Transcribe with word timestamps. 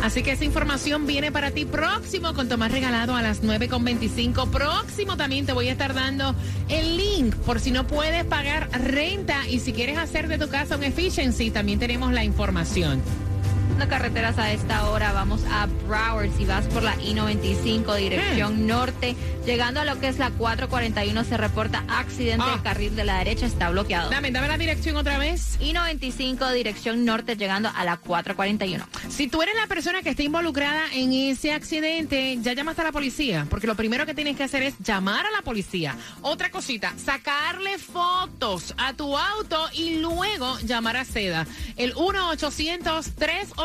Así 0.03 0.23
que 0.23 0.33
esa 0.33 0.45
información 0.45 1.07
viene 1.07 1.33
para 1.33 1.51
ti 1.51 1.65
próximo 1.65 2.33
con 2.33 2.49
Tomás 2.49 2.71
Regalado 2.71 3.17
a 3.17 3.23
las 3.23 3.43
9.25. 3.43 4.49
Próximo 4.49 5.17
también 5.17 5.45
te 5.45 5.53
voy 5.53 5.69
a 5.69 5.73
estar 5.73 5.93
dando 5.93 6.35
el 6.69 6.97
link 6.97 7.35
por 7.37 7.61
si 7.61 7.73
no 7.73 7.87
puedes 7.87 8.25
pagar 8.25 8.71
renta 8.71 9.47
y 9.49 9.61
si 9.61 9.73
quieres 9.73 9.99
hacer 9.99 10.29
de 10.29 10.39
tu 10.39 10.49
casa 10.49 10.77
un 10.77 10.85
efficiency, 10.85 11.51
también 11.51 11.79
tenemos 11.79 12.13
la 12.13 12.25
información. 12.25 13.03
Carreteras 13.87 14.39
a 14.39 14.53
esta 14.53 14.89
hora, 14.91 15.13
vamos 15.13 15.41
a 15.51 15.67
Broward, 15.87 16.31
si 16.37 16.45
vas 16.45 16.67
por 16.67 16.83
la 16.83 16.95
I-95 16.97 17.97
dirección 17.97 18.67
norte, 18.67 19.17
llegando 19.47 19.81
a 19.81 19.85
lo 19.85 19.99
que 19.99 20.09
es 20.09 20.19
la 20.19 20.31
441 20.31 21.25
se 21.25 21.37
reporta 21.37 21.85
accidente, 21.89 22.45
Ah. 22.47 22.55
el 22.57 22.63
carril 22.63 22.95
de 22.95 23.05
la 23.05 23.19
derecha 23.19 23.47
está 23.47 23.71
bloqueado. 23.71 24.11
Dame, 24.11 24.31
dame 24.31 24.47
la 24.49 24.59
dirección 24.59 24.97
otra 24.97 25.19
vez. 25.19 25.57
I-95 25.61 26.53
dirección 26.53 27.05
norte, 27.05 27.37
llegando 27.37 27.71
a 27.75 27.85
la 27.85 27.97
441. 27.97 28.87
Si 29.09 29.27
tú 29.27 29.43
eres 29.43 29.55
la 29.57 29.67
persona 29.67 30.03
que 30.03 30.11
está 30.11 30.23
involucrada 30.23 30.83
en 30.93 31.13
ese 31.13 31.53
accidente, 31.53 32.39
ya 32.43 32.53
llamaste 32.53 32.83
a 32.83 32.85
la 32.85 32.93
policía, 32.93 33.47
porque 33.49 33.67
lo 33.67 33.75
primero 33.75 34.05
que 34.07 34.15
tienes 34.15 34.37
que 34.37 34.45
hacer 34.45 34.63
es 34.63 34.75
llamar 34.81 35.25
a 35.27 35.31
la 35.31 35.43
policía. 35.43 35.97
Otra 36.23 36.51
cosita, 36.51 36.93
sacarle 37.03 37.79
fotos 37.79 38.75
a 38.77 38.93
tu 38.93 39.17
auto 39.17 39.69
y 39.73 39.97
luego 39.99 40.59
llamar 40.61 40.97
a 40.99 41.05
SEDA. 41.05 41.47
El 41.77 41.95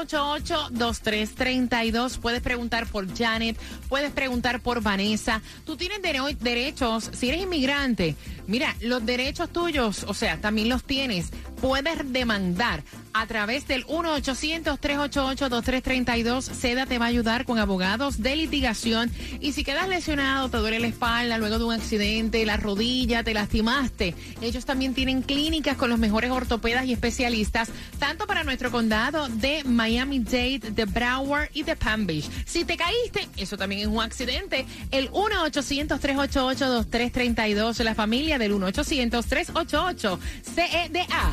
1-800-388-2332. 0.08 2.18
Puedes 2.20 2.42
preguntar 2.42 2.88
por 2.88 3.14
Janet, 3.16 3.58
puedes 3.90 4.12
preguntar 4.12 4.60
por 4.62 4.82
Vanessa. 4.82 5.42
Tú 5.66 5.76
tienes 5.78 6.02
dere- 6.02 6.38
derechos, 6.38 7.10
si 7.14 7.30
eres 7.30 7.42
inmigrante, 7.44 8.16
mira, 8.48 8.76
los 8.82 9.06
derechos 9.06 9.50
tuyos, 9.52 10.04
o 10.08 10.14
sea, 10.14 10.40
también 10.40 10.70
los 10.70 10.84
tienes. 10.84 11.30
Puedes 11.62 12.12
demandar 12.12 12.84
a 13.14 13.26
través 13.28 13.68
del 13.68 13.86
1-800-388-2332. 13.88 16.42
SEDA 16.42 16.86
te 16.86 16.98
va 17.00 17.06
a 17.06 17.10
ayudar 17.10 17.46
con 17.46 17.58
abogados 17.58 18.22
de 18.22 18.36
litigación. 18.36 19.10
Y 19.40 19.54
si 19.54 19.64
quedas 19.64 19.88
lesionado, 19.88 20.50
te 20.50 20.58
duele 20.58 20.80
la 20.82 20.88
espalda 20.88 21.38
luego 21.38 21.58
de 21.60 21.64
un 21.66 21.72
accidente, 21.74 22.46
la 22.46 22.58
rodilla, 22.58 23.24
te 23.24 23.34
lastimaste. 23.34 24.14
Ellos 24.42 24.66
también 24.66 24.94
tienen 24.94 25.22
clínicas 25.22 25.78
con 25.78 25.90
los 25.90 26.00
mejores 26.00 26.32
ortopedas 26.32 26.84
y 26.86 26.92
especialistas, 26.94 27.70
tanto 27.98 28.28
para 28.28 28.44
nuestro 28.44 28.70
condado 28.72 29.30
de 29.30 29.64
Miami-Dade, 29.94 30.72
de 30.72 30.86
Broward 30.86 31.50
y 31.54 31.62
de 31.64 31.76
Palm 31.76 32.08
Beach. 32.08 32.30
Si 32.46 32.64
te 32.66 32.76
caíste, 32.76 33.30
eso 33.38 33.56
también 33.58 33.82
es 33.82 33.88
un 33.88 34.02
accidente. 34.02 34.66
El 34.92 35.12
1-800-388-2332. 35.12 37.84
La 37.84 37.94
familia 37.94 38.40
del 38.40 38.54
1-800-388-CEDA. 38.54 41.32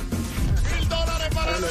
¡Mil 0.76 0.88
dólares 0.88 1.28
para 1.34 1.56
ti! 1.56 1.62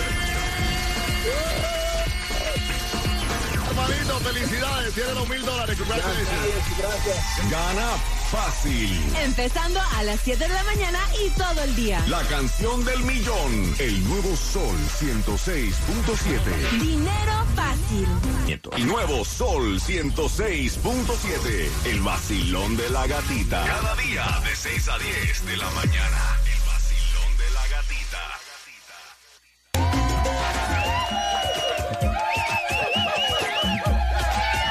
Hermanito, 3.70 4.20
felicidades. 4.20 4.94
Tiene 4.94 5.14
los 5.14 5.30
mil 5.30 5.46
dólares. 5.46 5.78
Congratulations. 5.78 6.32
Gana 7.52 7.90
fácil. 8.32 8.90
Empezando 9.24 9.80
a 9.82 10.04
las 10.04 10.20
7 10.22 10.48
de 10.48 10.54
la 10.54 10.64
mañana 10.64 11.00
y 11.26 11.30
todo 11.32 11.64
el 11.64 11.76
día. 11.76 12.04
La 12.08 12.22
canción 12.24 12.86
del 12.86 13.00
millón. 13.04 13.76
El 13.80 14.04
nuevo 14.08 14.36
Sol 14.36 14.78
106.7. 15.00 16.80
Dinero 16.80 17.46
fácil. 17.56 18.08
El 18.78 18.88
nuevo 18.88 19.26
Sol 19.26 19.80
106.7. 19.80 21.70
El 21.86 22.02
vacilón 22.02 22.78
de 22.78 22.90
la 22.90 23.08
gatita. 23.08 23.66
Cada 23.66 23.96
día 23.96 24.26
de 24.44 24.56
6 24.56 24.90
a 24.90 24.98
10 25.00 25.46
de 25.46 25.58
la 25.58 25.70
mañana. 25.72 26.38
El 26.46 26.60
vacilón 26.68 27.38
de 27.38 27.50
la 27.54 27.68
gatita. 27.68 28.40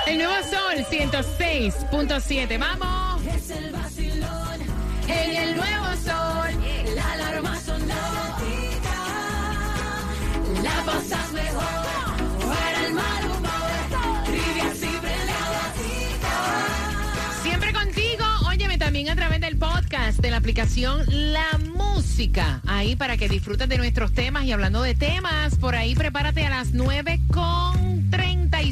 El 0.07 0.19
nuevo 0.19 0.35
sol 0.49 0.87
106.7. 0.91 2.59
Vamos. 2.59 3.08
El 3.51 3.73
vacilón. 3.73 4.61
En 5.09 5.37
el 5.37 5.57
nuevo 5.57 5.87
sol. 6.05 6.51
La 6.95 7.13
alarma 7.13 7.59
sonó. 7.59 7.95
La 10.63 10.85
pasas 10.85 11.33
mejor. 11.33 11.63
Para 12.47 12.87
el 12.87 12.93
mal 12.93 13.25
humor. 13.25 14.25
Trivia 14.27 14.75
siempre 14.75 15.11
la 15.25 15.73
Siempre 17.43 17.73
contigo. 17.73 18.25
Óyeme 18.49 18.77
también 18.77 19.09
a 19.09 19.17
través 19.17 19.41
del 19.41 19.57
podcast 19.57 20.21
de 20.21 20.31
la 20.31 20.37
aplicación 20.37 21.05
La 21.09 21.59
Música. 21.75 22.61
Ahí 22.67 22.97
para 22.97 23.17
que 23.17 23.31
disfrutes 23.31 23.67
de 23.71 23.79
nuestros 23.79 24.13
temas. 24.13 24.45
Y 24.45 24.53
hablando 24.53 24.83
de 24.83 24.95
temas, 24.95 25.57
por 25.57 25.75
ahí 25.75 25.95
prepárate 25.95 26.45
a 26.45 26.51
las 26.51 26.75
9 26.75 27.21
con 27.33 28.11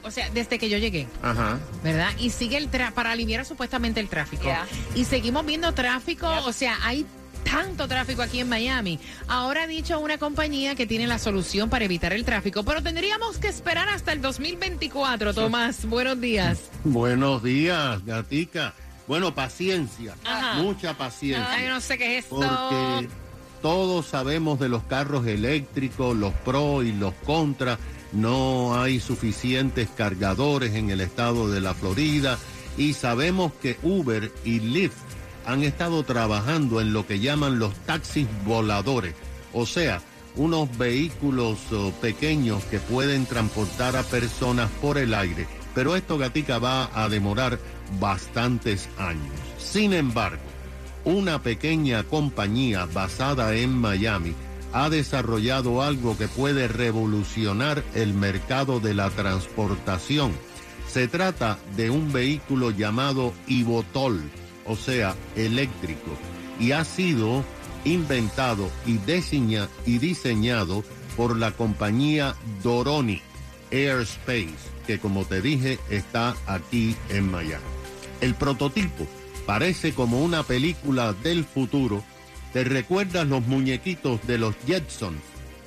o 0.04 0.12
sea, 0.12 0.30
desde 0.30 0.60
que 0.60 0.69
yo 0.69 0.78
llegué. 0.78 1.07
Ajá. 1.22 1.60
¿verdad? 1.84 2.12
Y 2.19 2.30
sigue 2.30 2.57
el 2.57 2.69
tra 2.69 2.92
para 2.92 3.12
aliviar 3.12 3.46
supuestamente 3.46 4.00
el 4.00 4.10
tráfico. 4.10 4.44
Yeah. 4.44 4.68
Y 4.96 5.06
seguimos 5.06 5.46
viendo 5.46 5.74
tráfico, 5.74 6.28
o 6.46 6.54
sea, 6.54 6.78
hay 6.84 7.06
tanto 7.46 7.88
tráfico 7.88 8.22
aquí 8.22 8.40
en 8.40 8.50
Miami. 8.50 9.00
Ahora 9.28 9.63
ha 9.63 9.68
dicho 9.68 10.00
una 10.00 10.18
compañía 10.18 10.75
que 10.75 10.86
tiene 10.86 11.07
la 11.07 11.19
solución 11.19 11.69
para 11.69 11.86
evitar 11.86 12.12
el 12.12 12.25
tráfico, 12.25 12.63
pero 12.63 12.84
tendríamos 12.84 13.38
que 13.38 13.48
esperar 13.48 13.88
hasta 13.88 14.12
el 14.12 14.22
2024. 14.22 15.34
Tomás, 15.34 15.86
buenos 15.86 16.19
días. 16.19 16.60
Buenos 16.84 17.44
días, 17.44 18.04
gatica. 18.04 18.74
Bueno, 19.07 19.36
paciencia, 19.36 20.16
Ajá. 20.24 20.62
mucha 20.62 20.98
paciencia. 20.98 21.48
Ay, 21.52 21.68
no 21.68 21.80
sé 21.80 21.98
qué 21.98 22.18
es 22.18 22.25
esto. 22.25 22.38
porque 22.38 23.10
todos 23.62 24.07
sabemos 24.07 24.60
de 24.60 24.69
los 24.69 24.84
carros 24.84 25.25
eléctricos, 25.28 26.16
los 26.16 26.34
pros 26.34 26.86
y 26.86 26.92
los 26.92 27.13
contras. 27.25 27.80
No 28.12 28.81
hay 28.81 29.00
suficientes 29.00 29.90
cargadores 29.96 30.75
en 30.75 30.90
el 30.90 31.02
estado 31.02 31.50
de 31.50 31.62
la 31.62 31.74
Florida 31.74 32.38
y 32.78 32.94
sabemos 32.94 33.52
que 33.62 33.78
Uber 33.84 34.31
y 34.44 34.60
Lyft 34.60 34.98
han 35.46 35.63
estado 35.63 36.04
trabajando 36.04 36.81
en 36.81 36.94
lo 36.94 37.06
que 37.06 37.19
llaman 37.19 37.60
los 37.60 37.74
taxis 37.86 38.28
voladores, 38.46 39.13
o 39.54 39.66
sea, 39.66 40.02
unos 40.36 40.75
vehículos 40.78 41.60
oh, 41.72 41.92
pequeños 42.02 42.63
que 42.66 42.80
pueden 42.80 43.25
transportar 43.25 43.96
a 43.96 44.04
personas 44.04 44.69
por 44.81 44.98
el 44.98 45.13
aire. 45.13 45.48
Pero 45.74 45.96
esto, 45.96 46.18
gatica, 46.18 46.57
va 46.57 46.90
a 46.94 47.10
demorar 47.10 47.60
bastantes 47.99 48.89
años. 48.97 49.33
Sin 49.57 49.93
embargo, 49.93 50.41
una 51.03 51.41
pequeña 51.41 52.03
compañía 52.03 52.87
basada 52.93 53.55
en 53.55 53.77
Miami 53.77 54.33
ha 54.73 54.89
desarrollado 54.89 55.81
algo 55.81 56.18
que 56.18 56.27
puede 56.27 56.68
revolucionar 56.68 57.83
el 57.94 58.13
mercado 58.13 58.80
de 58.80 58.94
la 58.94 59.09
transportación. 59.11 60.31
Se 60.92 61.07
trata 61.07 61.57
de 61.75 61.89
un 61.89 62.11
vehículo 62.11 62.71
llamado 62.71 63.33
Ivotol, 63.47 64.21
o 64.65 64.75
sea, 64.75 65.15
eléctrico, 65.35 66.11
y 66.59 66.71
ha 66.71 66.83
sido 66.83 67.44
inventado 67.85 68.69
y, 68.85 68.97
diseña- 68.97 69.69
y 69.85 69.99
diseñado 69.99 70.83
por 71.15 71.37
la 71.37 71.51
compañía 71.51 72.35
Doroni 72.63 73.21
Airspace, 73.71 74.56
que 74.87 74.99
como 74.99 75.25
te 75.25 75.42
dije 75.42 75.80
está 75.89 76.35
aquí 76.47 76.95
en 77.09 77.30
Miami. 77.31 77.74
El 78.22 78.36
prototipo 78.36 79.06
parece 79.45 79.94
como 79.94 80.22
una 80.24 80.44
película 80.44 81.14
del 81.14 81.44
futuro. 81.45 82.04
¿Te 82.54 82.64
recuerdas 82.64 83.28
los 83.28 83.45
muñequitos 83.45 84.26
de 84.28 84.38
los 84.38 84.56
Jetsons 84.66 85.19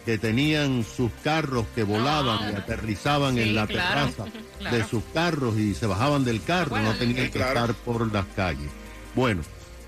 que 0.07 0.17
tenían 0.17 0.85
sus 0.85 1.11
carros 1.23 1.67
que 1.75 1.83
volaban 1.83 2.51
y 2.53 2.57
aterrizaban 2.57 3.35
Sí, 3.35 3.43
en 3.43 3.55
la 3.55 3.67
claro, 3.67 4.11
terraza 4.13 4.33
claro. 4.59 4.77
de 4.77 4.85
sus 4.87 5.03
carros 5.13 5.59
y 5.59 5.75
se 5.75 5.87
bajaban 5.87 6.25
del 6.25 6.43
carro, 6.43 6.71
Bueno, 6.71 6.93
no 6.93 6.99
tenían 6.99 7.27
sí, 7.27 7.31
que 7.33 7.39
claro. 7.39 7.61
estar 7.61 7.75
por 7.75 8.11
las 8.13 8.25
calles? 8.35 8.71
Bueno, 9.15 9.43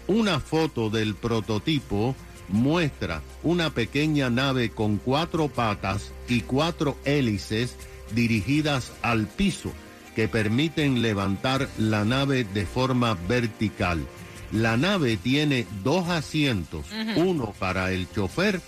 una 0.08 0.38
foto 0.40 0.90
del 0.90 1.14
prototipo 1.14 2.14
muestra 2.48 3.22
una 3.42 3.70
pequeña 3.70 4.28
nave 4.28 4.70
con 4.70 4.98
cuatro 4.98 5.48
patas 5.48 6.12
y 6.28 6.42
cuatro 6.42 6.98
hélices 7.06 7.76
dirigidas 8.14 8.92
al 9.02 9.26
piso 9.26 9.72
que 10.14 10.28
permiten 10.28 11.02
levantar 11.02 11.68
la 11.78 12.04
nave 12.04 12.44
de 12.44 12.66
forma 12.66 13.14
vertical. 13.28 14.06
La 14.52 14.76
nave 14.76 15.16
tiene 15.16 15.66
dos 15.84 16.08
asientos, 16.08 16.86
uno 17.16 17.54
para 17.58 17.92
el 17.92 18.10
chofer 18.10 18.60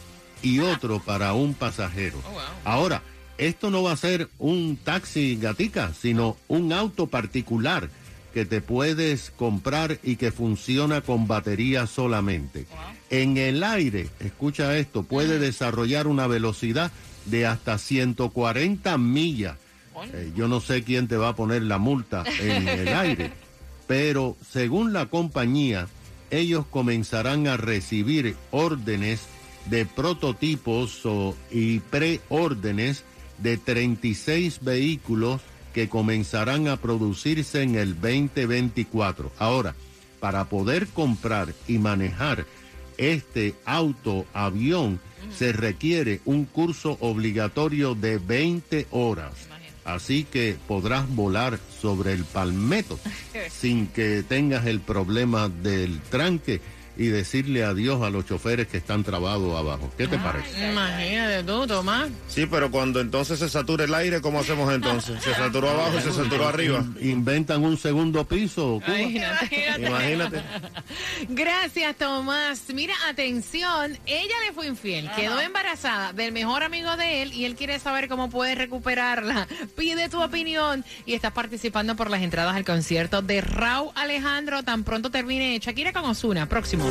y 0.43 0.61
otro 0.61 1.01
para 1.01 1.33
un 1.33 1.55
pasajero. 1.55 2.19
Ahora, 2.65 3.03
esto 3.39 3.71
no 3.71 3.83
va 3.83 3.93
a 3.93 3.97
ser 3.97 4.29
un 4.39 4.77
taxi 4.77 5.37
gatica, 5.37 5.93
sino 5.95 6.37
un 6.49 6.73
auto 6.73 7.09
particular 7.09 7.91
que 8.33 8.45
te 8.47 8.61
puedes 8.61 9.31
comprar 9.31 9.99
y 10.03 10.17
que 10.17 10.33
funciona 10.33 11.01
con 11.01 11.27
batería 11.27 11.87
solamente. 11.87 12.67
En 13.11 13.37
el 13.37 13.63
aire, 13.63 14.09
escucha 14.21 14.77
esto, 14.79 15.03
puede 15.03 15.39
desarrollar 15.39 16.07
una 16.07 16.27
velocidad 16.27 16.93
de 17.27 17.47
hasta 17.47 17.79
140 17.79 18.97
millas. 18.99 19.57
Eh, 20.13 20.33
yo 20.35 20.49
no 20.49 20.61
sé 20.61 20.83
quién 20.83 21.09
te 21.09 21.17
va 21.17 21.29
a 21.31 21.37
poner 21.37 21.63
la 21.63 21.79
multa 21.79 22.25
en 22.41 22.69
el 22.69 22.89
aire, 22.95 23.33
pero 23.87 24.37
según 24.51 24.93
la 24.93 25.07
compañía, 25.07 25.87
ellos 26.31 26.65
comenzarán 26.71 27.47
a 27.47 27.57
recibir 27.57 28.37
órdenes 28.51 29.21
de 29.67 29.85
prototipos 29.87 31.05
o- 31.05 31.37
y 31.51 31.81
preórdenes 31.81 33.05
de 33.39 33.57
36 33.59 34.61
vehículos 34.63 35.41
que 35.75 35.89
comenzarán 35.89 36.69
a 36.69 36.77
producirse 36.77 37.63
en 37.63 37.75
el 37.77 37.95
2024. 38.01 39.33
Ahora, 39.39 39.75
para 40.21 40.45
poder 40.49 40.87
comprar 40.89 41.53
y 41.69 41.79
manejar 41.79 42.45
este 42.99 43.55
auto 43.65 44.27
avión 44.33 45.01
se 45.37 45.53
requiere 45.53 46.21
un 46.25 46.45
curso 46.45 46.97
obligatorio 47.01 47.95
de 47.95 48.19
20 48.19 48.87
horas. 48.91 49.33
Así 49.85 50.25
que 50.25 50.57
podrás 50.69 51.09
volar 51.15 51.59
sobre 51.81 52.13
el 52.13 52.25
palmeto 52.25 52.99
sin 53.51 53.89
que 53.89 54.23
tengas 54.23 54.67
el 54.67 54.81
problema 54.81 55.49
del 55.49 56.01
tranque 56.03 56.61
y 56.97 57.07
decirle 57.07 57.65
adiós 57.65 58.03
a 58.03 58.11
los 58.11 58.27
choferes 58.27 58.69
que 58.69 58.77
están 58.77 59.05
trabados 59.05 59.59
abajo. 59.59 59.91
¿Qué 59.97 60.07
te 60.07 60.19
parece? 60.19 60.71
Imagínate 60.71 61.43
tú, 61.45 61.67
Tomás. 61.67 62.11
Sí, 62.29 62.47
pero 62.47 62.71
cuando 62.71 63.01
entonces 63.01 63.39
se 63.39 63.49
sature 63.49 63.85
el 63.85 63.95
aire, 63.95 64.21
¿cómo 64.21 64.41
hacemos 64.41 64.73
entonces? 64.73 65.23
Se 65.23 65.35
saturó 65.35 65.71
abajo 65.71 65.99
y 65.99 66.03
se 66.03 66.13
saturó 66.13 66.49
arriba. 66.49 66.85
Inventan 67.01 67.65
un 67.65 67.77
segundo 67.77 68.25
piso. 68.27 68.81
Cuba. 68.85 69.01
Imagínate. 69.01 69.87
Imagínate. 69.87 70.43
Gracias, 71.29 71.97
Tomás. 71.97 72.63
Mira, 72.75 72.95
atención, 73.09 73.99
ella 74.07 74.35
le 74.47 74.53
fue 74.53 74.67
infiel, 74.67 75.11
quedó 75.17 75.41
embarazada 75.41 76.13
del 76.13 76.33
mejor 76.33 76.63
amigo 76.63 76.97
de 76.97 77.23
él 77.23 77.33
y 77.33 77.45
él 77.45 77.55
quiere 77.55 77.79
saber 77.79 78.09
cómo 78.09 78.31
puede 78.31 78.55
recuperarla. 78.55 79.47
Pide 79.77 80.09
tu 80.09 80.23
opinión 80.23 80.85
y 81.07 81.15
estás 81.15 81.33
participando 81.33 81.97
por 81.97 82.11
las 82.11 82.23
entradas 82.23 82.55
al 82.55 82.65
concierto 82.65 83.23
de 83.23 83.41
Raúl 83.41 83.91
Alejandro 83.95 84.63
tan 84.63 84.85
pronto 84.85 85.11
termine 85.11 85.59
Shakira 85.59 85.93
con 85.93 86.05
Osuna. 86.05 86.49
Próximo. 86.49 86.82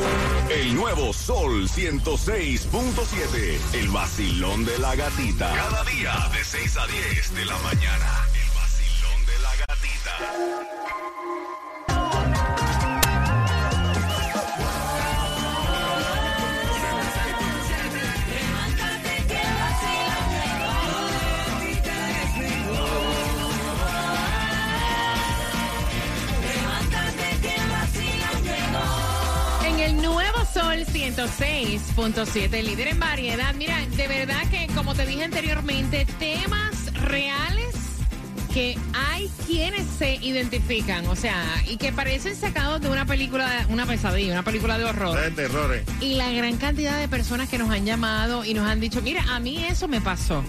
El 0.50 0.74
nuevo 0.74 1.12
Sol 1.12 1.68
106.7. 1.68 3.58
El 3.74 3.88
vacilón 3.88 4.64
de 4.64 4.78
la 4.78 4.94
gatita. 4.94 5.52
Cada 5.54 5.84
día 5.84 6.12
de 6.32 6.44
6 6.44 6.76
a 6.78 6.86
10 6.86 7.34
de 7.34 7.44
la 7.44 7.58
mañana. 7.58 8.26
El 8.34 8.50
vacilón 8.54 9.26
de 9.26 9.38
la 9.40 9.50
gatita. 9.66 11.11
106.7, 31.62 32.62
líder 32.62 32.88
en 32.88 33.00
variedad. 33.00 33.54
Mira, 33.54 33.78
de 33.96 34.08
verdad 34.08 34.42
que, 34.50 34.66
como 34.74 34.94
te 34.94 35.06
dije 35.06 35.24
anteriormente, 35.24 36.06
temas 36.18 36.92
reales 36.94 37.74
que 38.52 38.76
hay 38.92 39.30
quienes 39.46 39.86
se 39.86 40.16
identifican, 40.16 41.06
o 41.06 41.16
sea, 41.16 41.42
y 41.66 41.78
que 41.78 41.90
parecen 41.90 42.36
sacados 42.36 42.82
de 42.82 42.90
una 42.90 43.06
película, 43.06 43.66
una 43.70 43.86
pesadilla, 43.86 44.32
una 44.32 44.42
película 44.42 44.76
de 44.76 44.84
horror. 44.84 45.18
De 45.18 45.30
terrores. 45.30 45.84
Y 46.00 46.16
la 46.16 46.30
gran 46.30 46.58
cantidad 46.58 46.98
de 46.98 47.08
personas 47.08 47.48
que 47.48 47.56
nos 47.56 47.70
han 47.70 47.86
llamado 47.86 48.44
y 48.44 48.52
nos 48.52 48.68
han 48.68 48.80
dicho, 48.80 49.00
mira, 49.00 49.24
a 49.30 49.40
mí 49.40 49.64
eso 49.64 49.88
me 49.88 50.00
pasó. 50.00 50.44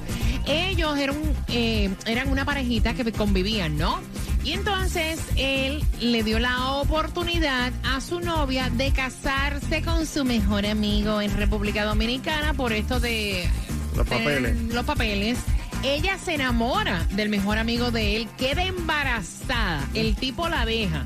Ellos 0.46 0.98
eran, 0.98 1.15
eh, 1.48 1.93
eran 2.05 2.29
una 2.29 2.43
parejita 2.43 2.93
que 2.93 3.10
convivían, 3.13 3.77
¿no? 3.77 4.01
Y 4.44 4.52
entonces 4.52 5.20
él 5.38 5.84
le 6.02 6.22
dio 6.24 6.38
la 6.40 6.72
oportunidad 6.74 7.72
a 7.84 8.02
su 8.02 8.20
novia 8.20 8.70
de 8.70 8.92
casarse 8.92 9.82
con 9.82 10.06
su 10.06 10.26
mejor 10.26 10.66
amigo 10.66 11.22
en 11.22 11.36
República 11.38 11.86
Dominicana 11.86 12.54
por 12.54 12.74
esto 12.74 13.00
de 13.00 13.48
Los 13.96 14.06
papeles. 14.08 14.58
los 14.74 14.86
papeles. 14.86 15.38
Ella 15.84 16.18
se 16.18 16.34
enamora 16.36 17.06
del 17.12 17.30
mejor 17.30 17.58
amigo 17.58 17.92
de 17.92 18.18
él, 18.18 18.28
queda 18.38 18.64
embarazada. 18.64 19.88
El 19.94 20.16
tipo 20.16 20.48
la 20.50 20.66
deja. 20.66 21.04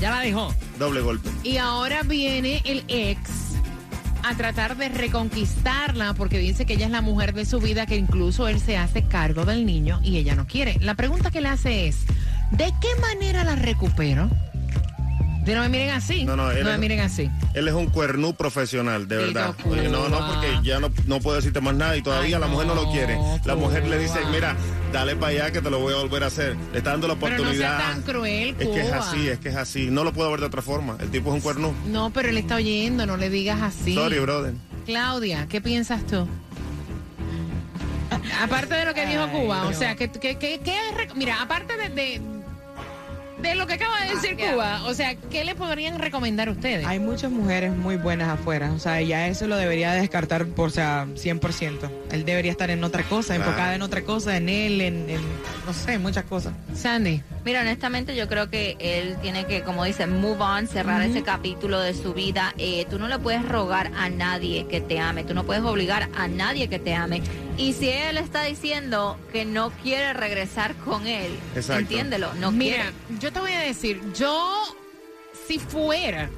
Ya 0.00 0.10
la 0.10 0.20
dejó. 0.20 0.54
Doble 0.78 1.00
golpe. 1.00 1.30
Y 1.42 1.56
ahora 1.56 2.02
viene 2.02 2.60
el 2.64 2.84
ex 2.88 3.30
a 4.22 4.34
tratar 4.34 4.76
de 4.76 4.88
reconquistarla 4.88 6.14
porque 6.14 6.38
dice 6.38 6.64
que 6.64 6.74
ella 6.74 6.86
es 6.86 6.92
la 6.92 7.02
mujer 7.02 7.34
de 7.34 7.44
su 7.44 7.60
vida, 7.60 7.84
que 7.86 7.96
incluso 7.96 8.48
él 8.48 8.60
se 8.60 8.76
hace 8.78 9.02
cargo 9.04 9.44
del 9.44 9.66
niño 9.66 10.00
y 10.02 10.16
ella 10.16 10.34
no 10.34 10.46
quiere. 10.46 10.78
La 10.80 10.94
pregunta 10.94 11.30
que 11.30 11.42
le 11.42 11.48
hace 11.48 11.88
es, 11.88 11.98
¿de 12.56 12.72
qué 12.80 12.88
manera 13.00 13.44
la 13.44 13.56
recupero? 13.56 14.28
De 15.44 15.54
no 15.54 15.60
me 15.60 15.68
miren 15.68 15.90
así. 15.90 16.24
No, 16.24 16.36
no, 16.36 16.50
él 16.50 16.64
me 16.64 16.72
es- 16.72 16.78
miren 16.78 17.00
así. 17.00 17.30
Él 17.52 17.68
es 17.68 17.74
un 17.74 17.86
cuernú 17.88 18.34
profesional, 18.34 19.06
de 19.06 19.16
verdad. 19.18 19.54
Cuba. 19.62 19.76
No, 19.76 20.08
no, 20.08 20.26
porque 20.26 20.48
ya 20.62 20.80
no, 20.80 20.90
no 21.06 21.20
puedo 21.20 21.36
decirte 21.36 21.60
más 21.60 21.74
nada 21.74 21.94
y 21.98 22.02
todavía 22.02 22.36
Ay, 22.38 22.40
la 22.40 22.46
mujer 22.48 22.66
no 22.66 22.74
lo 22.74 22.84
no, 22.86 22.92
quiere. 22.92 23.18
La 23.44 23.54
mujer 23.54 23.86
le 23.86 23.98
dice, 23.98 24.20
mira, 24.32 24.56
dale 24.90 25.16
para 25.16 25.32
allá 25.32 25.50
que 25.52 25.60
te 25.60 25.68
lo 25.68 25.80
voy 25.80 25.92
a 25.92 25.98
volver 25.98 26.24
a 26.24 26.28
hacer. 26.28 26.56
Le 26.72 26.78
está 26.78 26.92
dando 26.92 27.08
la 27.08 27.16
Pero 27.16 27.28
no 27.36 27.42
oportunidad. 27.42 27.76
sea 27.78 27.88
tan 27.90 28.02
cruel, 28.02 28.56
es 28.58 28.68
que 28.68 28.80
es 28.80 28.92
así, 28.92 29.28
es 29.28 29.38
que 29.38 29.50
es 29.50 29.56
así. 29.56 29.88
No 29.90 30.02
lo 30.02 30.14
puedo 30.14 30.30
ver 30.30 30.40
de 30.40 30.46
otra 30.46 30.62
forma. 30.62 30.96
El 30.98 31.10
tipo 31.10 31.28
es 31.28 31.34
un 31.34 31.40
cuernú. 31.42 31.74
No, 31.88 32.10
pero 32.10 32.30
él 32.30 32.38
está 32.38 32.56
oyendo, 32.56 33.04
no 33.04 33.18
le 33.18 33.28
digas 33.28 33.60
así. 33.60 33.94
Sorry, 33.94 34.18
brother. 34.20 34.54
Claudia, 34.86 35.46
¿qué 35.50 35.60
piensas 35.60 36.06
tú? 36.06 36.26
Aparte 38.42 38.74
de 38.74 38.84
lo 38.86 38.94
que 38.94 39.06
dijo 39.06 39.28
Cuba, 39.30 39.66
o 39.66 39.72
sea, 39.74 39.94
que, 39.96 40.10
que, 40.10 40.38
que- 40.38 40.60
mira, 41.14 41.42
aparte 41.42 41.76
de, 41.76 41.88
de, 41.90 42.20
de 43.48 43.54
lo 43.54 43.66
que 43.66 43.74
acaba 43.74 44.00
de 44.04 44.14
decir 44.14 44.36
Cuba, 44.36 44.84
o 44.86 44.94
sea, 44.94 45.14
¿qué 45.14 45.44
le 45.44 45.54
podrían 45.54 45.98
recomendar 45.98 46.48
ustedes? 46.48 46.86
Hay 46.86 46.98
muchas 46.98 47.30
mujeres 47.30 47.72
muy 47.76 47.96
buenas 47.96 48.28
afuera, 48.28 48.72
o 48.72 48.78
sea, 48.78 49.00
ya 49.00 49.28
eso 49.28 49.46
lo 49.46 49.56
debería 49.56 49.92
descartar 49.92 50.46
por, 50.46 50.68
o 50.68 50.72
sea, 50.72 51.06
100%. 51.14 51.90
Él 52.10 52.24
debería 52.24 52.50
estar 52.50 52.70
en 52.70 52.82
otra 52.82 53.02
cosa, 53.04 53.34
enfocada 53.34 53.74
en 53.74 53.82
otra 53.82 54.02
cosa, 54.02 54.36
en 54.36 54.48
él, 54.48 54.80
en, 54.80 55.10
en, 55.10 55.20
no 55.66 55.72
sé, 55.72 55.98
muchas 55.98 56.24
cosas. 56.24 56.54
Sandy. 56.74 57.22
Mira, 57.44 57.60
honestamente 57.60 58.16
yo 58.16 58.26
creo 58.26 58.48
que 58.48 58.76
él 58.78 59.18
tiene 59.20 59.44
que, 59.46 59.62
como 59.62 59.84
dice, 59.84 60.06
move 60.06 60.40
on, 60.40 60.66
cerrar 60.66 61.02
ese 61.02 61.22
capítulo 61.22 61.78
de 61.78 61.92
su 61.92 62.14
vida. 62.14 62.54
Eh, 62.56 62.86
tú 62.88 62.98
no 62.98 63.06
le 63.06 63.18
puedes 63.18 63.46
rogar 63.46 63.90
a 63.96 64.08
nadie 64.08 64.66
que 64.66 64.80
te 64.80 64.98
ame, 64.98 65.24
tú 65.24 65.34
no 65.34 65.44
puedes 65.44 65.62
obligar 65.62 66.08
a 66.16 66.26
nadie 66.26 66.68
que 66.68 66.78
te 66.78 66.94
ame. 66.94 67.20
Y 67.58 67.74
si 67.74 67.90
él 67.90 68.16
está 68.16 68.44
diciendo 68.44 69.18
que 69.30 69.44
no 69.44 69.70
quiere 69.82 70.14
regresar 70.14 70.74
con 70.76 71.06
él, 71.06 71.32
Exacto. 71.54 71.80
entiéndelo, 71.82 72.32
no 72.34 72.50
Mira, 72.50 72.76
quiere. 72.76 72.92
yo 73.20 73.30
te 73.30 73.40
voy 73.40 73.52
a 73.52 73.60
decir, 73.60 74.00
yo, 74.14 74.62
si 75.46 75.58
fuera, 75.58 76.30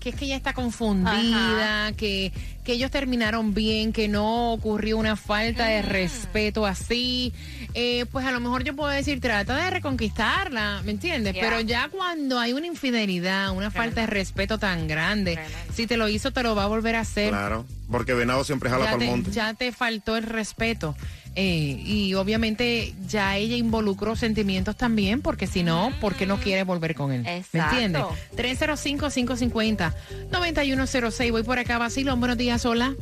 que 0.00 0.08
es 0.08 0.16
que 0.16 0.24
ella 0.24 0.36
está 0.36 0.52
confundida, 0.52 1.92
que, 1.92 2.32
que 2.64 2.72
ellos 2.72 2.90
terminaron 2.90 3.54
bien, 3.54 3.92
que 3.92 4.08
no 4.08 4.52
ocurrió 4.52 4.96
una 4.98 5.14
falta 5.16 5.66
de 5.66 5.82
respeto 5.82 6.66
así, 6.66 7.32
eh, 7.74 8.04
pues 8.12 8.26
a 8.26 8.32
lo 8.32 8.40
mejor 8.40 8.64
yo 8.64 8.74
puedo 8.76 8.90
decir, 8.90 9.20
trata 9.20 9.56
de 9.56 9.70
reconquistarla, 9.70 10.82
¿me 10.84 10.90
entiendes? 10.92 11.34
Pero 11.40 11.60
ya 11.60 11.88
cuando 11.88 12.38
hay 12.38 12.52
una 12.52 12.66
infidelidad, 12.66 13.50
una 13.52 13.70
falta 13.70 14.02
de 14.02 14.06
respeto 14.08 14.58
tan 14.58 14.86
grande, 14.88 15.34
Tremendo. 15.34 15.58
si 15.74 15.86
te 15.86 15.96
lo 15.96 16.08
hizo, 16.08 16.32
te 16.32 16.42
lo 16.42 16.54
va 16.54 16.64
a 16.64 16.66
volver 16.66 16.96
a 16.96 17.00
hacer. 17.00 17.30
Claro. 17.30 17.64
Porque 17.90 18.12
venado 18.14 18.44
siempre 18.44 18.70
jala 18.70 18.84
para 18.84 18.94
el 18.96 19.00
te, 19.00 19.06
monte. 19.06 19.30
ya 19.32 19.54
te 19.54 19.72
faltó 19.72 20.16
el 20.16 20.22
respeto. 20.24 20.94
Eh, 21.36 21.80
y 21.84 22.14
obviamente 22.14 22.92
ya 23.08 23.36
ella 23.36 23.54
involucró 23.56 24.16
sentimientos 24.16 24.76
también, 24.76 25.22
porque 25.22 25.46
si 25.46 25.62
no, 25.62 25.92
¿por 26.00 26.16
qué 26.16 26.26
no 26.26 26.38
quiere 26.38 26.64
volver 26.64 26.96
con 26.96 27.12
él? 27.12 27.22
¿Me 27.22 27.36
Exacto. 27.38 27.76
entiendes? 27.76 28.02
305-550-9106. 28.36 31.30
Voy 31.30 31.42
por 31.42 31.58
acá, 31.58 31.78
Basilón. 31.78 32.20
Buenos 32.20 32.38
días, 32.38 32.49
hola. 32.58 32.96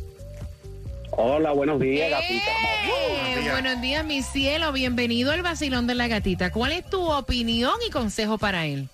Hola, 1.13 1.53
buenos 1.53 1.81
días, 1.81 2.11
gatita. 2.11 2.51
¡Eh! 2.85 3.23
Buenos 3.23 3.43
días. 3.43 3.53
Buenos 3.53 3.81
días, 3.81 4.05
mi 4.05 4.23
cielo. 4.23 4.73
Bienvenido 4.73 5.33
al 5.33 5.43
Basilón 5.43 5.87
de 5.87 5.95
la 5.95 6.07
Gatita. 6.07 6.53
¿Cuál 6.53 6.73
es 6.73 6.89
tu 6.89 7.11
opinión 7.11 7.73
y 7.87 7.91
consejo 7.91 8.37
para 8.37 8.67
él? 8.67 8.89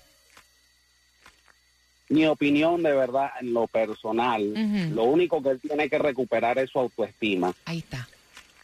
Mi 2.07 2.25
opinión, 2.25 2.81
de 2.83 2.93
verdad, 2.93 3.31
en 3.41 3.53
lo 3.53 3.67
personal, 3.67 4.53
lo 4.93 5.03
único 5.03 5.43
que 5.43 5.49
él 5.49 5.59
tiene 5.59 5.89
que 5.89 5.99
recuperar 5.99 6.57
es 6.57 6.69
su 6.69 6.79
autoestima. 6.79 7.53
Ahí 7.65 7.79
está. 7.79 8.07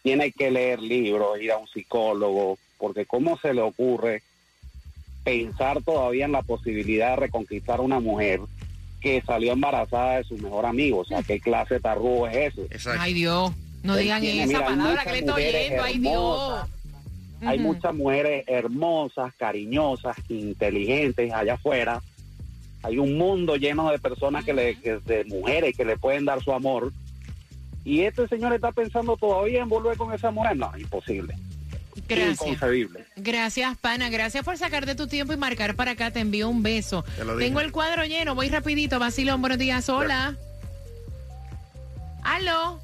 Tiene 0.02 0.32
que 0.32 0.50
leer 0.50 0.80
libros, 0.80 1.42
ir 1.42 1.52
a 1.52 1.58
un 1.58 1.68
psicólogo, 1.68 2.58
porque 2.78 3.06
¿cómo 3.06 3.38
se 3.38 3.54
le 3.54 3.62
ocurre 3.62 4.24
pensar 5.24 5.84
todavía 5.84 6.26
en 6.26 6.32
la 6.32 6.42
posibilidad 6.42 7.12
de 7.12 7.16
reconquistar 7.18 7.80
a 7.80 7.84
una 7.84 8.00
mujer 8.00 8.40
que 9.02 9.22
salió 9.26 9.52
embarazada 9.54 10.18
de 10.18 10.24
su 10.24 10.38
mejor 10.38 10.66
amigo? 10.66 11.00
O 11.00 11.06
sea, 11.06 11.22
¿qué 11.24 11.40
clase 11.40 11.76
de 11.76 11.80
tarrugo 11.82 12.28
es 12.28 12.54
ese? 12.54 12.62
Exacto. 12.72 13.02
Ay, 13.02 13.14
Dios. 13.14 13.52
No 13.84 13.96
Él 13.96 14.04
digan 14.04 14.22
tiene, 14.22 14.44
esa 14.44 14.48
mira, 14.60 14.66
palabra 14.66 15.04
que 15.04 15.12
le 15.12 15.18
estoy 15.20 15.44
oyendo. 15.44 15.84
Ay, 15.84 15.98
Dios. 16.00 16.54
Hay 17.44 17.58
muchas 17.60 17.96
mujeres 17.96 18.44
hermosas, 18.48 19.34
cariñosas, 19.36 20.16
inteligentes 20.30 21.34
allá 21.34 21.56
afuera. 21.56 22.00
Hay 22.84 23.00
un 23.00 23.18
mundo 23.18 23.56
lleno 23.56 23.90
de 23.92 23.98
personas 24.00 24.46
que 24.46 24.54
le, 24.54 24.76
que- 24.80 25.00
de 25.00 25.26
mujeres 25.26 25.76
que 25.76 25.84
le 25.84 25.98
pueden 25.98 26.26
dar 26.26 26.42
su 26.44 26.52
amor. 26.54 26.94
Y 27.84 28.02
este 28.02 28.28
señor 28.28 28.54
está 28.54 28.72
pensando 28.72 29.18
todavía 29.18 29.64
en 29.64 29.70
volver 29.70 29.98
con 29.98 30.14
esa 30.14 30.30
mujer. 30.30 30.56
No, 30.56 30.72
imposible. 30.78 31.36
Gracias. 32.16 32.42
Inconcebible. 32.42 33.06
Gracias, 33.16 33.78
pana. 33.78 34.10
Gracias 34.10 34.44
por 34.44 34.58
sacar 34.58 34.86
de 34.86 34.96
tu 34.96 35.08
tiempo 35.08 35.34
y 35.34 35.38
marcar 35.38 35.76
para 35.76 35.92
acá. 35.92 36.12
Te 36.12 36.20
envío 36.20 36.50
un 36.50 36.64
beso. 36.64 37.04
Te 37.16 37.24
lo. 37.26 37.38
Tengo 37.38 37.60
el 37.62 37.72
cuadro 37.72 38.06
lleno. 38.06 38.36
Voy 38.36 38.50
rapidito. 38.50 39.00
Vacilón, 39.00 39.42
buenos 39.42 39.58
días. 39.58 39.88
Hola. 39.90 40.36
Aló. 42.24 42.80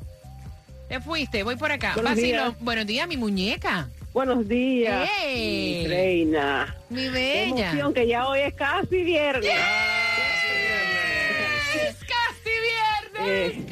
Te 0.89 0.99
fuiste. 1.01 1.43
Voy 1.43 1.55
por 1.57 1.71
acá. 1.71 1.93
Buenos 1.93 2.11
Vacilón. 2.15 2.49
días. 2.51 2.59
Buenos 2.63 2.85
días, 2.87 3.07
mi 3.07 3.17
muñeca. 3.17 3.89
Buenos 4.13 4.47
días, 4.47 5.07
¡Ey! 5.21 5.81
mi 5.83 5.87
reina. 5.87 6.75
Mi 6.89 7.03
Qué 7.03 7.09
bella. 7.11 7.43
emoción 7.69 7.93
que 7.93 8.07
ya 8.07 8.27
hoy 8.27 8.39
es 8.39 8.53
casi 8.55 9.03
viernes. 9.03 9.45
Es 11.75 11.95
casi 11.97 12.49
viernes. 12.49 13.53
Eh. 13.57 13.65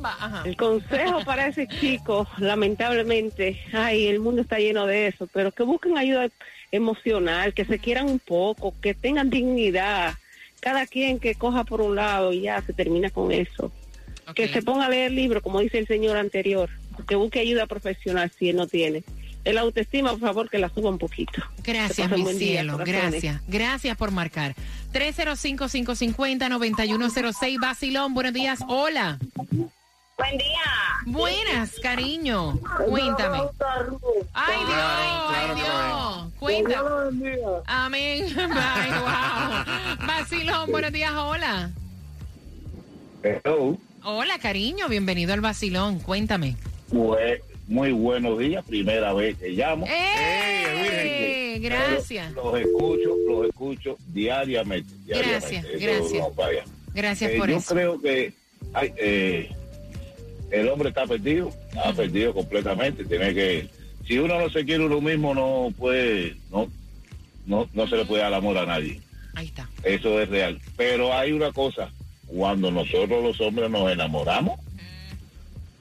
Caramba. 0.00 0.16
Ajá. 0.18 0.42
El 0.46 0.56
consejo 0.56 1.22
para 1.24 1.48
ese 1.48 1.66
chico, 1.66 2.26
lamentablemente, 2.38 3.60
ay, 3.72 4.06
el 4.06 4.20
mundo 4.20 4.42
está 4.42 4.58
lleno 4.58 4.86
de 4.86 5.08
eso, 5.08 5.26
pero 5.32 5.50
que 5.52 5.62
busquen 5.62 5.98
ayuda 5.98 6.28
emocional, 6.72 7.54
que 7.54 7.64
se 7.64 7.78
quieran 7.78 8.08
un 8.08 8.18
poco, 8.18 8.74
que 8.80 8.94
tengan 8.94 9.30
dignidad. 9.30 10.14
Cada 10.60 10.86
quien 10.86 11.18
que 11.18 11.34
coja 11.34 11.64
por 11.64 11.80
un 11.80 11.96
lado 11.96 12.32
y 12.32 12.42
ya 12.42 12.62
se 12.62 12.72
termina 12.72 13.10
con 13.10 13.32
eso. 13.32 13.72
Que 14.34 14.46
se 14.46 14.62
ponga 14.62 14.86
a 14.86 14.88
leer 14.88 15.10
libros, 15.10 15.42
como 15.42 15.58
dice 15.60 15.78
el 15.78 15.88
señor 15.88 16.16
anterior, 16.16 16.70
que 17.08 17.16
busque 17.16 17.40
ayuda 17.40 17.66
profesional 17.66 18.30
si 18.38 18.50
él 18.50 18.56
no 18.56 18.68
tiene. 18.68 19.02
El 19.42 19.58
autoestima, 19.58 20.10
por 20.10 20.20
favor, 20.20 20.50
que 20.50 20.58
la 20.58 20.68
suba 20.68 20.90
un 20.90 20.98
poquito. 20.98 21.42
Gracias, 21.64 22.10
mi 22.10 22.24
día, 22.24 22.34
cielo. 22.34 22.74
corazones. 22.74 23.22
Gracias. 23.22 23.40
Gracias 23.48 23.96
por 23.96 24.10
marcar. 24.10 24.54
305-550-9106. 24.92 27.58
Vacilón, 27.58 28.12
buenos 28.14 28.34
días. 28.34 28.60
Hola. 28.68 29.18
Buen 30.20 30.36
día. 30.36 30.60
Buenas, 31.06 31.80
cariño. 31.80 32.58
Cuéntame. 32.86 33.38
Ay, 34.34 34.58
Dios, 34.66 34.78
ay, 35.28 35.54
Dios. 35.54 36.32
Cuéntame. 36.38 37.38
Amén. 37.66 38.26
Ay, 38.36 38.90
wow. 38.90 40.06
Vacilón, 40.06 40.70
buenos 40.70 40.92
días. 40.92 41.12
Hola. 41.16 41.70
Hello. 43.22 43.78
Hola, 44.04 44.38
cariño. 44.38 44.88
Bienvenido 44.88 45.32
al 45.32 45.40
Vacilón. 45.40 46.00
Cuéntame. 46.00 46.56
Muy, 46.92 47.16
muy 47.66 47.92
buenos 47.92 48.38
días, 48.38 48.62
primera 48.66 49.14
vez 49.14 49.38
que 49.38 49.48
llamo. 49.50 49.86
¡Eh! 49.88 51.58
Gracias. 51.62 52.32
Los 52.32 52.60
escucho, 52.60 53.16
los 53.26 53.46
escucho 53.48 53.96
diariamente. 54.08 54.92
Gracias. 55.06 55.64
Eso 55.64 55.78
gracias. 55.78 56.12
no. 56.36 56.74
Gracias 56.94 57.30
Eh, 57.32 57.38
por 57.38 57.48
yo 57.48 57.56
eso. 57.56 57.74
creo 57.74 58.00
que 58.00 58.32
hay, 58.74 58.92
eh, 58.98 59.50
el 60.50 60.68
hombre 60.68 60.88
está 60.88 61.06
perdido, 61.06 61.50
está 61.68 61.92
perdido 61.92 62.34
completamente. 62.34 63.04
Tiene 63.04 63.34
que, 63.34 63.68
si 64.06 64.18
uno 64.18 64.38
no 64.38 64.50
se 64.50 64.64
quiere 64.64 64.84
uno 64.84 65.00
mismo, 65.00 65.34
no 65.34 65.72
puede, 65.76 66.36
no, 66.50 66.68
no, 67.46 67.68
no 67.72 67.88
se 67.88 67.96
le 67.96 68.04
puede 68.04 68.22
dar 68.22 68.34
amor 68.34 68.58
a 68.58 68.66
nadie. 68.66 69.00
Ahí 69.34 69.46
está. 69.46 69.68
Eso 69.84 70.20
es 70.20 70.28
real. 70.28 70.60
Pero 70.76 71.14
hay 71.14 71.32
una 71.32 71.52
cosa, 71.52 71.90
cuando 72.26 72.70
nosotros 72.70 73.22
los 73.22 73.40
hombres 73.40 73.70
nos 73.70 73.90
enamoramos, 73.90 74.58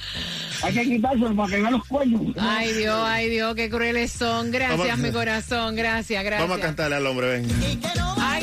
Hay 0.62 0.72
que 0.74 0.82
quitárselo 0.84 1.34
para 1.34 1.48
que 1.50 1.60
vea 1.62 1.70
los 1.70 1.84
cuellos. 1.86 2.20
Ay, 2.38 2.72
Dios, 2.74 2.96
ay, 3.04 3.28
Dios, 3.30 3.54
qué 3.54 3.68
crueles 3.68 4.12
son. 4.12 4.50
Gracias, 4.50 4.78
Vamos- 4.78 4.98
mi 4.98 5.10
corazón. 5.10 5.74
Gracias, 5.76 6.22
gracias. 6.24 6.48
Vamos 6.48 6.62
a 6.62 6.66
cantarle 6.66 6.96
al 6.96 7.06
hombre, 7.06 7.26
ven. 7.40 7.48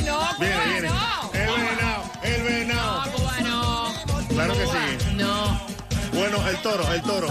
Ay, 0.01 0.07
no, 0.07 0.19
Viene, 0.39 0.55
Cuba, 0.55 0.65
viene. 0.65 0.87
no. 0.87 1.31
El 1.33 1.61
venado, 1.61 2.03
el 2.23 2.41
venado. 2.43 3.05
No, 3.05 3.11
Cuba, 3.11 3.39
no. 3.41 3.93
Claro 4.29 4.53
que 4.53 4.63
Cuba, 4.63 4.75
sí. 4.99 5.13
No. 5.15 5.61
Bueno, 6.13 6.47
el 6.49 6.57
toro, 6.57 6.91
el 6.93 7.01
toro. 7.03 7.27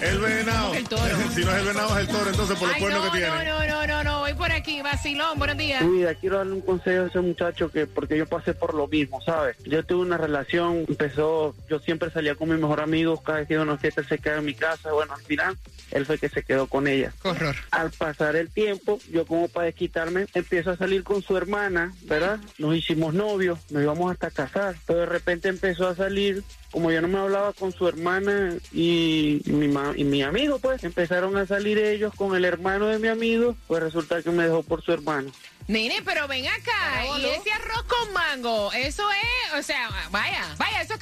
El 0.00 0.18
venado. 0.18 0.74
El 0.74 0.88
toro. 0.88 1.02
Si 1.34 1.44
no 1.44 1.50
es 1.52 1.58
el 1.58 1.64
venado, 1.66 1.98
es 1.98 2.08
el 2.08 2.08
toro, 2.08 2.30
entonces 2.30 2.58
por 2.58 2.68
los 2.68 2.74
Ay, 2.76 2.80
cuernos 2.82 3.04
no, 3.04 3.12
que 3.12 3.18
tiene. 3.18 3.44
no, 3.44 3.44
no, 3.44 3.66
no, 3.66 3.86
no, 3.86 4.04
no. 4.04 4.21
Por 4.42 4.50
aquí, 4.50 4.82
vacilón. 4.82 5.38
Buenos 5.38 5.56
días. 5.56 5.84
Mira, 5.84 6.16
quiero 6.16 6.38
darle 6.38 6.54
un 6.54 6.62
consejo 6.62 7.04
a 7.04 7.06
ese 7.06 7.20
muchacho 7.20 7.70
que 7.70 7.86
porque 7.86 8.18
yo 8.18 8.26
pasé 8.26 8.54
por 8.54 8.74
lo 8.74 8.88
mismo, 8.88 9.20
¿sabes? 9.22 9.56
Yo 9.64 9.84
tuve 9.84 10.02
una 10.02 10.16
relación, 10.16 10.84
empezó, 10.88 11.54
yo 11.70 11.78
siempre 11.78 12.10
salía 12.10 12.34
con 12.34 12.48
mi 12.48 12.56
mejor 12.56 12.80
amigo, 12.80 13.22
cada 13.22 13.38
vez 13.38 13.46
que 13.46 13.54
iba 13.54 13.62
a 13.62 13.66
una 13.66 13.78
fiesta 13.78 14.02
se 14.02 14.18
quedaba 14.18 14.40
en 14.40 14.46
mi 14.46 14.54
casa, 14.54 14.90
bueno, 14.90 15.14
al 15.14 15.22
final 15.22 15.56
él 15.92 16.06
fue 16.06 16.16
el 16.16 16.20
que 16.20 16.28
se 16.28 16.42
quedó 16.42 16.66
con 16.66 16.88
ella. 16.88 17.12
Horror. 17.22 17.54
Al 17.70 17.92
pasar 17.92 18.34
el 18.34 18.50
tiempo, 18.50 18.98
yo 19.12 19.24
como 19.26 19.46
para 19.46 19.66
desquitarme, 19.66 20.26
empiezo 20.34 20.72
a 20.72 20.76
salir 20.76 21.04
con 21.04 21.22
su 21.22 21.36
hermana, 21.36 21.94
¿verdad? 22.02 22.40
Nos 22.58 22.74
hicimos 22.74 23.14
novios, 23.14 23.60
nos 23.70 23.82
íbamos 23.84 24.10
hasta 24.10 24.32
casar, 24.32 24.74
pero 24.86 25.00
de 25.00 25.06
repente 25.06 25.48
empezó 25.50 25.86
a 25.86 25.94
salir, 25.94 26.42
como 26.72 26.90
yo 26.90 27.00
no 27.00 27.08
me 27.08 27.18
hablaba 27.18 27.52
con 27.52 27.72
su 27.72 27.86
hermana 27.86 28.54
y 28.72 29.40
mi, 29.44 29.68
ma- 29.68 29.92
y 29.94 30.02
mi 30.04 30.22
amigo, 30.22 30.58
pues 30.58 30.82
empezaron 30.82 31.36
a 31.36 31.46
salir 31.46 31.78
ellos 31.78 32.12
con 32.16 32.34
el 32.34 32.44
hermano 32.44 32.86
de 32.86 32.98
mi 32.98 33.08
amigo, 33.08 33.54
pues 33.68 33.82
resulta 33.82 34.22
que 34.22 34.30
me 34.32 34.44
dejó 34.44 34.62
por 34.62 34.82
su 34.82 34.92
hermano. 34.92 35.30
Nene, 35.68 36.02
pero 36.04 36.26
ven 36.26 36.44
acá. 36.48 37.04
Y 37.20 37.24
ese 37.26 37.52
arroz 37.52 37.84
con 37.84 38.12
mango, 38.12 38.72
eso 38.72 39.04
es, 39.12 39.58
o 39.60 39.62
sea, 39.62 39.88
vaya, 40.10 40.44
vaya, 40.58 40.82
eso 40.82 40.94
es. 40.94 41.00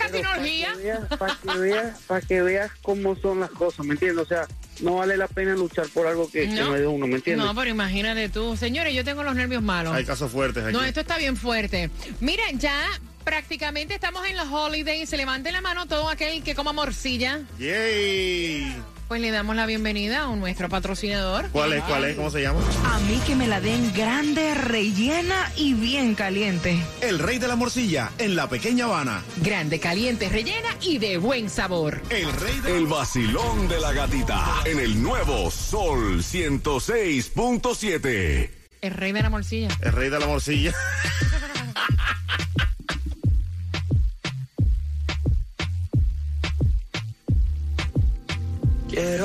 Para 1.19 1.35
que 1.37 1.59
veas, 1.59 2.01
para 2.07 2.21
que 2.21 2.43
veas 2.43 2.71
cómo 2.83 3.17
son 3.17 3.41
las 3.41 3.51
cosas, 3.51 3.87
¿me 3.87 3.95
entiendes? 3.95 4.25
O 4.25 4.29
sea, 4.29 4.47
no 4.81 4.97
vale 4.97 5.17
la 5.17 5.29
pena 5.29 5.55
luchar 5.55 5.89
por 5.89 6.07
algo 6.07 6.31
que, 6.31 6.43
que 6.43 6.47
No. 6.49 6.67
no 6.69 6.75
es 6.75 6.81
de 6.83 6.87
uno, 6.87 7.07
¿me 7.07 7.17
entiendes? 7.17 7.47
No, 7.47 7.55
pero 7.55 7.71
imagínate 7.71 8.29
tú. 8.29 8.55
Señores, 8.57 8.95
yo 8.95 9.03
tengo 9.05 9.23
los 9.23 9.35
nervios 9.35 9.63
malos. 9.63 9.95
Hay 9.95 10.05
casos 10.05 10.31
fuertes 10.31 10.63
aquí. 10.63 10.73
No, 10.75 10.85
esto 10.85 11.01
está 11.01 11.17
bien 11.17 11.37
fuerte. 11.37 11.91
Mira, 12.21 12.45
ya 12.53 12.87
prácticamente 13.25 13.95
estamos 13.95 14.27
en 14.27 14.37
los 14.37 14.49
holidays. 14.49 15.09
Se 15.09 15.17
levante 15.17 15.53
la 15.53 15.63
mano 15.63 15.87
todo 15.87 16.09
aquel 16.11 16.43
que 16.43 16.55
coma 16.55 16.73
morcilla. 16.75 17.41
Yay. 17.59 18.77
Pues 19.11 19.21
le 19.21 19.31
damos 19.33 19.57
la 19.57 19.67
bienvenida 19.67 20.23
a 20.23 20.37
nuestro 20.37 20.69
patrocinador. 20.69 21.49
¿Cuál 21.51 21.73
es? 21.73 21.83
¿Cuál 21.83 22.05
es? 22.05 22.15
¿Cómo 22.15 22.31
se 22.31 22.43
llama? 22.43 22.61
A 22.85 23.01
mí 23.01 23.21
que 23.27 23.35
me 23.35 23.49
la 23.49 23.61
den 23.61 23.93
grande, 23.93 24.55
rellena 24.55 25.51
y 25.57 25.75
bien 25.75 26.15
caliente. 26.15 26.81
El 27.01 27.19
rey 27.19 27.41
de 27.41 27.49
la 27.49 27.57
morcilla 27.57 28.13
en 28.19 28.37
la 28.37 28.49
pequeña 28.49 28.85
Habana. 28.85 29.25
Grande, 29.39 29.81
caliente, 29.81 30.29
rellena 30.29 30.69
y 30.81 30.99
de 30.99 31.19
buen 31.19 31.51
sabor. 31.51 32.01
El 32.09 32.33
rey 32.35 32.61
de 32.61 32.79
El 32.79 32.87
vacilón 32.87 33.67
de 33.67 33.81
la 33.81 33.93
gatita 33.93 34.63
en 34.65 34.79
el 34.79 35.03
nuevo 35.03 35.51
Sol 35.51 36.23
106.7. 36.23 38.51
El 38.81 38.95
rey 38.95 39.11
de 39.11 39.23
la 39.23 39.31
morcilla. 39.31 39.71
El 39.81 39.93
rey 39.93 40.09
de 40.09 40.21
la 40.21 40.27
morcilla. 40.29 40.73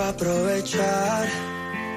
aprovechar. 0.10 1.28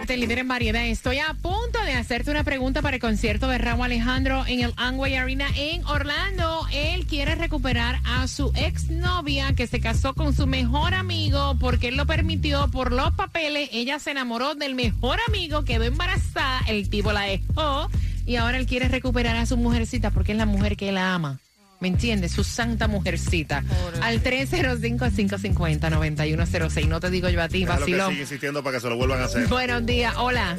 Este 0.00 0.16
líder 0.16 0.38
en 0.38 0.48
variedad. 0.48 0.86
Estoy 0.86 1.18
a 1.18 1.34
punto 1.34 1.78
de 1.84 1.92
hacerte 1.92 2.30
una 2.30 2.42
pregunta 2.42 2.80
para 2.80 2.96
el 2.96 3.00
concierto 3.00 3.46
de 3.48 3.58
Raúl 3.58 3.84
Alejandro 3.84 4.46
en 4.46 4.60
el 4.60 4.72
Amway 4.78 5.16
Arena 5.16 5.46
en 5.54 5.84
Orlando. 5.84 6.66
Él 6.72 7.06
quiere 7.06 7.34
recuperar 7.34 8.00
a 8.04 8.26
su 8.26 8.50
exnovia 8.54 9.52
que 9.54 9.66
se 9.66 9.80
casó 9.80 10.14
con 10.14 10.34
su 10.34 10.46
mejor 10.46 10.94
amigo 10.94 11.56
porque 11.60 11.88
él 11.88 11.96
lo 11.98 12.06
permitió 12.06 12.68
por 12.70 12.90
los 12.90 13.12
papeles. 13.12 13.68
Ella 13.72 13.98
se 13.98 14.12
enamoró 14.12 14.54
del 14.54 14.74
mejor 14.74 15.18
amigo, 15.28 15.64
quedó 15.64 15.84
embarazada, 15.84 16.62
el 16.68 16.88
tipo 16.88 17.12
la 17.12 17.22
dejó 17.22 17.90
y 18.24 18.36
ahora 18.36 18.56
él 18.56 18.66
quiere 18.66 18.88
recuperar 18.88 19.36
a 19.36 19.44
su 19.44 19.58
mujercita 19.58 20.10
porque 20.10 20.32
es 20.32 20.38
la 20.38 20.46
mujer 20.46 20.78
que 20.78 20.88
él 20.88 20.96
ama. 20.96 21.38
¿Me 21.80 21.88
entiendes? 21.88 22.32
Su 22.32 22.44
santa 22.44 22.88
mujercita. 22.88 23.62
Al 24.02 24.22
305-550-9106. 24.22 26.88
No 26.88 27.00
te 27.00 27.10
digo 27.10 27.28
yo 27.28 27.42
a 27.42 27.48
ti, 27.48 27.60
Déjalo 27.60 27.86
que 27.86 27.92
sigue 27.92 28.20
insistiendo 28.20 28.62
para 28.62 28.76
que 28.76 28.80
se 28.80 28.88
lo 28.88 28.96
vuelvan 28.96 29.20
a 29.20 29.24
hacer. 29.26 29.46
Buenos 29.46 29.84
días, 29.86 30.14
hola. 30.16 30.56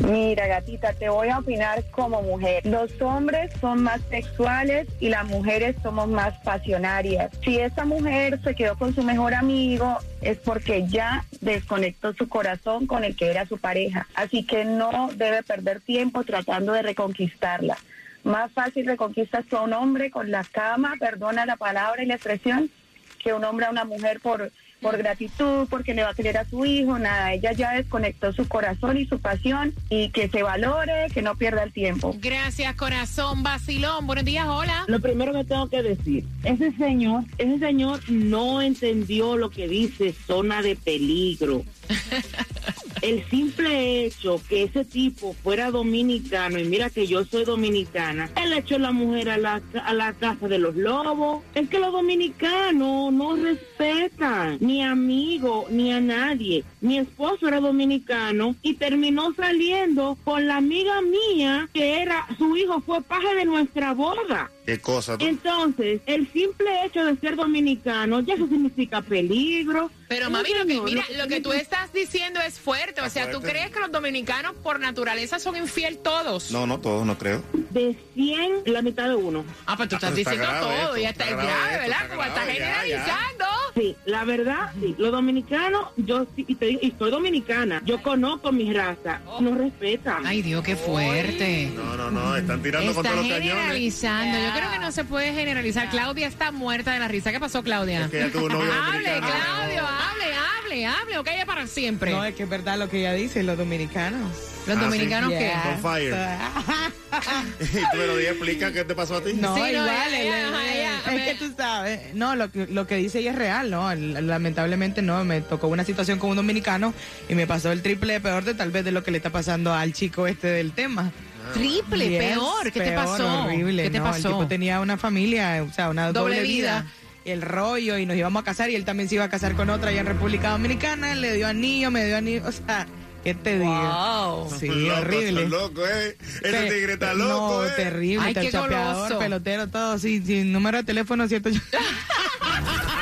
Mira, 0.00 0.48
gatita, 0.48 0.92
te 0.92 1.08
voy 1.08 1.28
a 1.28 1.38
opinar 1.38 1.84
como 1.90 2.20
mujer. 2.22 2.66
Los 2.66 3.00
hombres 3.00 3.50
son 3.60 3.84
más 3.84 4.00
sexuales 4.10 4.88
y 5.00 5.08
las 5.08 5.24
mujeres 5.24 5.76
somos 5.82 6.08
más 6.08 6.34
pasionarias. 6.42 7.30
Si 7.44 7.58
esa 7.58 7.84
mujer 7.84 8.40
se 8.42 8.54
quedó 8.54 8.76
con 8.76 8.94
su 8.94 9.02
mejor 9.02 9.34
amigo, 9.34 9.98
es 10.20 10.38
porque 10.38 10.86
ya 10.88 11.24
desconectó 11.40 12.12
su 12.12 12.28
corazón 12.28 12.86
con 12.86 13.04
el 13.04 13.16
que 13.16 13.30
era 13.30 13.46
su 13.46 13.58
pareja. 13.58 14.06
Así 14.14 14.44
que 14.44 14.64
no 14.64 15.10
debe 15.14 15.42
perder 15.42 15.80
tiempo 15.80 16.24
tratando 16.24 16.72
de 16.72 16.82
reconquistarla. 16.82 17.78
Más 18.24 18.50
fácil 18.52 18.86
reconquistas 18.86 19.46
tú 19.46 19.56
a 19.56 19.62
un 19.62 19.72
hombre 19.72 20.10
con 20.10 20.30
la 20.30 20.44
cama, 20.44 20.94
perdona 20.98 21.46
la 21.46 21.56
palabra 21.56 22.02
y 22.02 22.06
la 22.06 22.14
expresión, 22.14 22.70
que 23.18 23.32
un 23.32 23.44
hombre 23.44 23.66
a 23.66 23.70
una 23.70 23.84
mujer 23.84 24.20
por 24.20 24.50
por 24.84 24.98
gratitud, 24.98 25.66
porque 25.70 25.94
le 25.94 26.02
va 26.02 26.10
a 26.10 26.14
querer 26.14 26.36
a 26.36 26.44
su 26.44 26.66
hijo, 26.66 26.98
nada, 26.98 27.32
ella 27.32 27.52
ya 27.52 27.72
desconectó 27.72 28.34
su 28.34 28.46
corazón 28.46 28.98
y 28.98 29.06
su 29.06 29.18
pasión 29.18 29.72
y 29.88 30.10
que 30.10 30.28
se 30.28 30.42
valore, 30.42 31.06
que 31.12 31.22
no 31.22 31.36
pierda 31.36 31.62
el 31.62 31.72
tiempo. 31.72 32.14
Gracias, 32.20 32.74
corazón, 32.76 33.42
vacilón. 33.42 34.06
Buenos 34.06 34.26
días, 34.26 34.46
hola. 34.46 34.84
Lo 34.86 35.00
primero 35.00 35.32
que 35.32 35.44
tengo 35.44 35.70
que 35.70 35.82
decir, 35.82 36.26
ese 36.44 36.70
señor, 36.72 37.24
ese 37.38 37.58
señor 37.58 38.00
no 38.10 38.60
entendió 38.60 39.38
lo 39.38 39.48
que 39.48 39.68
dice 39.68 40.14
zona 40.26 40.60
de 40.60 40.76
peligro. 40.76 41.64
El 43.04 43.22
simple 43.28 44.06
hecho 44.06 44.40
que 44.48 44.62
ese 44.62 44.82
tipo 44.82 45.34
fuera 45.34 45.70
dominicano, 45.70 46.58
y 46.58 46.64
mira 46.64 46.88
que 46.88 47.06
yo 47.06 47.22
soy 47.26 47.44
dominicana, 47.44 48.30
él 48.42 48.54
echó 48.54 48.76
a 48.76 48.78
la 48.78 48.92
mujer 48.92 49.28
a 49.28 49.36
la, 49.36 49.60
a 49.84 49.92
la 49.92 50.14
casa 50.14 50.48
de 50.48 50.58
los 50.58 50.74
lobos. 50.74 51.42
Es 51.54 51.68
que 51.68 51.78
los 51.78 51.92
dominicanos 51.92 53.12
no 53.12 53.36
respetan 53.36 54.56
ni 54.60 54.82
amigo 54.82 55.66
ni 55.68 55.92
a 55.92 56.00
nadie. 56.00 56.64
Mi 56.80 56.96
esposo 56.96 57.46
era 57.46 57.60
dominicano 57.60 58.56
y 58.62 58.72
terminó 58.72 59.34
saliendo 59.34 60.16
con 60.24 60.46
la 60.46 60.56
amiga 60.56 61.02
mía 61.02 61.68
que 61.74 62.00
era, 62.00 62.26
su 62.38 62.56
hijo 62.56 62.80
fue 62.80 63.02
paje 63.02 63.34
de 63.34 63.44
nuestra 63.44 63.92
boda. 63.92 64.50
¿Qué 64.64 64.80
cosa? 64.80 65.18
tú? 65.18 65.26
Entonces, 65.26 66.00
el 66.06 66.30
simple 66.32 66.84
hecho 66.84 67.04
de 67.04 67.16
ser 67.16 67.36
dominicano 67.36 68.20
ya 68.20 68.34
eso 68.34 68.46
significa 68.48 69.02
peligro. 69.02 69.90
Pero 70.08 70.30
mami, 70.30 70.50
lo 70.58 70.66
que, 70.66 70.80
mira, 70.80 71.04
lo 71.18 71.26
que 71.28 71.40
tú 71.40 71.52
estás 71.52 71.92
diciendo 71.92 72.40
es 72.40 72.58
fuerte. 72.58 73.00
O 73.00 73.10
sea, 73.10 73.30
¿tú 73.30 73.40
crees 73.40 73.70
que 73.70 73.80
los 73.80 73.90
dominicanos 73.90 74.52
por 74.62 74.78
naturaleza 74.80 75.38
son 75.38 75.56
infiel 75.56 75.98
todos? 75.98 76.50
No, 76.50 76.66
no 76.66 76.78
todos, 76.78 77.04
no 77.06 77.18
creo. 77.18 77.42
De 77.70 77.96
100, 78.14 78.62
la 78.66 78.80
mitad 78.82 79.08
de 79.08 79.16
uno. 79.16 79.44
Ah, 79.66 79.76
pues 79.76 79.88
tú 79.88 79.96
estás 79.96 80.10
pues 80.12 80.20
está 80.20 80.30
diciendo 80.32 80.60
todo. 80.60 80.72
esto, 80.72 80.96
Ya 80.98 81.10
está, 81.10 81.24
está 81.24 81.36
grave, 81.42 81.76
¿verdad? 81.78 82.08
Como 82.08 82.22
estás 82.24 82.46
generalizando. 82.46 83.44
Sí, 83.74 83.96
la 84.04 84.24
verdad, 84.24 84.72
sí. 84.80 84.94
Los 84.98 85.10
dominicanos, 85.10 85.88
yo 85.96 86.26
sí, 86.36 86.44
y, 86.46 86.54
te 86.54 86.66
digo, 86.66 86.80
y 86.82 86.94
soy 86.96 87.10
dominicana. 87.10 87.82
Yo 87.84 88.00
conozco 88.02 88.52
mi 88.52 88.72
raza. 88.72 89.20
No 89.40 89.54
respetan. 89.56 90.24
Ay, 90.24 90.42
Dios, 90.42 90.62
qué 90.62 90.76
fuerte. 90.76 91.72
No, 91.74 91.96
no, 91.96 92.10
no, 92.10 92.36
están 92.36 92.62
tirando 92.62 92.94
con 92.94 93.04
Está 93.04 93.16
todos 93.16 93.28
los 93.28 93.36
cañones. 93.38 93.62
generalizando. 93.62 94.38
Yo 94.38 94.53
creo 94.56 94.70
que 94.70 94.78
no 94.78 94.92
se 94.92 95.04
puede 95.04 95.32
generalizar. 95.34 95.88
Claudia 95.90 96.26
está 96.26 96.50
muerta 96.52 96.92
de 96.92 96.98
la 97.00 97.08
risa. 97.08 97.32
¿Qué 97.32 97.40
pasó, 97.40 97.62
Claudia? 97.62 98.04
Es 98.04 98.10
que 98.10 98.22
ella 98.22 98.32
tuvo 98.32 98.46
un 98.46 98.52
novio 98.52 98.72
hable, 98.84 98.98
dominicano. 99.08 99.26
Claudio, 99.44 99.86
hable, 99.86 100.24
hable, 100.34 100.86
hable. 100.86 101.18
O 101.18 101.24
calla 101.24 101.46
para 101.46 101.66
siempre. 101.66 102.10
No, 102.12 102.24
es 102.24 102.34
que 102.34 102.44
es 102.44 102.48
verdad 102.48 102.78
lo 102.78 102.88
que 102.88 103.00
ella 103.00 103.12
dice, 103.12 103.42
los 103.42 103.56
dominicanos. 103.58 104.30
¿Los 104.66 104.78
Ah, 104.78 104.80
dominicanos 104.84 105.30
sí. 105.30 105.36
qué? 105.38 105.52
On 105.74 105.82
fire. 105.82 106.14
y 107.60 107.66
tú 107.92 107.96
me 107.98 108.06
lo 108.06 108.16
di, 108.16 108.24
explica 108.26 108.72
qué 108.72 108.82
te 108.84 108.94
pasó 108.94 109.16
a 109.16 109.22
ti. 109.22 109.34
No, 109.34 109.54
Sí, 109.54 109.60
no, 109.60 109.68
igual. 109.68 109.88
ella- 109.88 110.06
el- 110.06 110.14
ella- 110.14 110.48
el- 110.48 110.54
ella- 110.78 110.98
es 111.06 111.12
me- 111.12 111.24
que 111.26 111.34
tú 111.34 111.54
sabes. 111.56 112.14
No, 112.14 112.34
lo 112.34 112.50
que, 112.50 112.66
lo 112.68 112.86
que 112.86 112.96
dice 112.96 113.18
ella 113.18 113.32
es 113.32 113.36
real, 113.36 113.70
¿no? 113.70 113.94
Lamentablemente 113.94 115.02
no. 115.02 115.22
Me 115.24 115.42
tocó 115.42 115.68
una 115.68 115.84
situación 115.84 116.18
con 116.18 116.30
un 116.30 116.36
dominicano 116.36 116.94
y 117.28 117.34
me 117.34 117.46
pasó 117.46 117.72
el 117.72 117.82
triple 117.82 118.20
peor 118.20 118.44
de 118.44 118.54
tal 118.54 118.70
vez 118.70 118.84
de 118.86 118.92
lo 118.92 119.04
que 119.04 119.10
le 119.10 119.18
está 119.18 119.30
pasando 119.30 119.74
al 119.74 119.92
chico 119.92 120.26
este 120.26 120.46
del 120.48 120.72
tema. 120.72 121.12
Triple, 121.52 122.08
Yes, 122.08 122.18
peor. 122.18 122.72
¿Qué 122.72 122.80
te 122.80 122.92
pasó? 122.92 123.44
Horrible, 123.44 123.82
¿Qué 123.84 123.90
te 123.90 123.98
no, 123.98 124.06
El 124.06 124.10
pasó? 124.12 124.28
tipo 124.30 124.46
tenía 124.46 124.80
una 124.80 124.96
familia, 124.96 125.62
o 125.68 125.72
sea, 125.72 125.90
una 125.90 126.10
doble, 126.12 126.36
Doble 126.36 126.42
vida. 126.48 126.86
el 127.24 127.42
rollo, 127.42 127.98
y 127.98 128.06
nos 128.06 128.16
íbamos 128.16 128.40
a 128.42 128.44
casar, 128.44 128.70
y 128.70 128.74
él 128.74 128.84
también 128.84 129.08
se 129.08 129.14
iba 129.16 129.24
a 129.24 129.28
casar 129.28 129.54
con 129.54 129.70
otra 129.70 129.90
allá 129.90 130.00
en 130.00 130.06
República 130.06 130.50
Dominicana, 130.50 131.14
le 131.14 131.32
dio 131.34 131.46
anillo, 131.46 131.90
me 131.90 132.04
dio 132.06 132.16
anillo, 132.16 132.42
o 132.46 132.52
sea, 132.52 132.86
¿qué 133.22 133.34
te 133.34 133.58
digo? 133.58 133.70
Wow. 133.72 134.50
Sí, 134.58 134.66
Loco, 134.68 135.00
horrible. 135.00 135.42
son 135.42 135.50
locos, 135.50 135.88
eh. 135.88 136.16
Ese 136.42 136.50
Pe- 136.50 136.70
tigre 136.70 136.92
está 136.94 137.14
no, 137.14 137.24
loco, 137.24 137.64
eh. 137.66 137.72
terrible, 137.76 138.24
Ay, 138.26 138.34
el 138.36 138.42
qué 138.42 138.50
chapeador, 138.50 139.18
pelotero, 139.18 139.68
todo, 139.68 139.98
sí, 139.98 140.22
sin 140.24 140.52
número 140.52 140.78
de 140.78 140.84
teléfono, 140.84 141.28
¿cierto? 141.28 141.50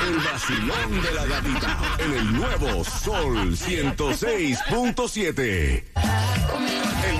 El 0.02 0.16
vacilón 0.18 1.00
de 1.02 1.12
la 1.12 1.24
gatita 1.26 1.78
en 2.05 2.12
el 2.12 2.33
nuevo 2.33 2.83
Sol 2.85 3.57
106.7. 3.57 5.85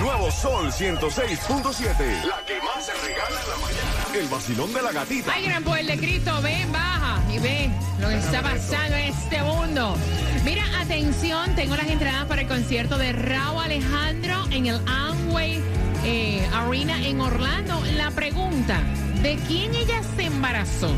El 0.03 0.09
nuevo 0.09 0.29
Sol 0.31 0.69
106.7. 0.69 2.25
La 2.25 2.41
que 2.45 2.59
más 2.59 2.85
se 2.85 2.91
regala 2.91 3.41
en 3.41 3.49
la 3.49 3.55
mañana. 3.55 4.05
El 4.13 4.27
vacilón 4.27 4.73
de 4.73 4.81
la 4.81 4.91
gatita. 4.91 5.31
Ay, 5.33 5.45
gran 5.45 5.63
poder 5.63 5.85
de 5.85 5.97
Cristo, 5.97 6.41
ven, 6.41 6.69
baja 6.73 7.21
y 7.33 7.39
ve 7.39 7.71
lo 8.01 8.09
que 8.09 8.17
está 8.17 8.41
pasando 8.41 8.97
en 8.97 9.13
este 9.13 9.41
mundo. 9.43 9.95
Mira, 10.43 10.65
atención, 10.81 11.55
tengo 11.55 11.77
las 11.77 11.87
entradas 11.87 12.25
para 12.25 12.41
el 12.41 12.49
concierto 12.49 12.97
de 12.97 13.13
Raúl 13.13 13.63
Alejandro 13.63 14.45
en 14.51 14.65
el 14.65 14.81
Amway 14.85 15.63
eh, 16.03 16.45
Arena 16.53 17.01
en 17.01 17.21
Orlando. 17.21 17.81
La 17.95 18.11
pregunta, 18.11 18.81
¿de 19.21 19.37
quién 19.47 19.73
ella 19.73 20.01
se 20.17 20.25
embarazó? 20.25 20.93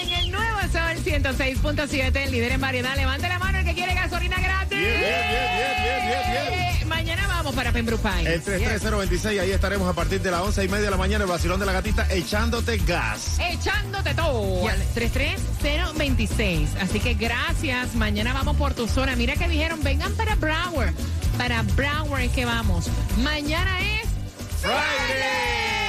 En 0.00 0.10
el 0.10 0.30
nuevo 0.30 0.58
Sol 0.72 0.96
106.7, 1.04 2.16
el 2.16 2.30
líder 2.30 2.52
en 2.52 2.60
variedad. 2.60 2.96
Levante 2.96 3.28
la 3.28 3.38
mano 3.38 3.58
el 3.58 3.64
que 3.64 3.74
quiere 3.74 3.94
gasolina 3.94 4.38
gratis. 4.38 4.78
Bien, 4.78 5.00
bien, 5.00 5.12
bien, 5.30 5.76
bien, 5.82 6.22
bien, 6.30 6.76
bien. 6.78 6.88
Mañana 6.88 7.03
vamos 7.44 7.56
para 7.56 7.72
Pembroke 7.72 8.00
Pines. 8.02 8.26
El 8.26 8.42
33026, 8.42 9.38
ahí 9.38 9.50
estaremos 9.50 9.86
a 9.86 9.92
partir 9.92 10.22
de 10.22 10.30
las 10.30 10.40
once 10.40 10.64
y 10.64 10.68
media 10.68 10.86
de 10.86 10.90
la 10.92 10.96
mañana, 10.96 11.24
el 11.24 11.30
vacilón 11.30 11.60
de 11.60 11.66
la 11.66 11.72
gatita, 11.72 12.06
echándote 12.10 12.78
gas. 12.78 13.38
Echándote 13.38 14.14
todo. 14.14 14.66
al 14.66 14.82
33026. 14.94 16.70
Así 16.80 17.00
que 17.00 17.12
gracias. 17.12 17.94
Mañana 17.96 18.32
vamos 18.32 18.56
por 18.56 18.72
tu 18.72 18.88
zona. 18.88 19.14
Mira 19.14 19.34
que 19.34 19.46
dijeron, 19.46 19.82
vengan 19.82 20.14
para 20.14 20.36
Broward. 20.36 20.94
Para 21.36 21.60
Broward 21.62 22.22
es 22.22 22.32
que 22.32 22.46
vamos. 22.46 22.86
Mañana 23.22 23.78
es 23.80 24.08
Friday. 24.62 25.82